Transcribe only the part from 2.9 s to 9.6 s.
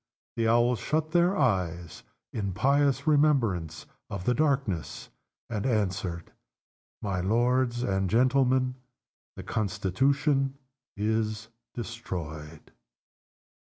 remembrance of the darkness, and answered, "My lords and gentlemen, the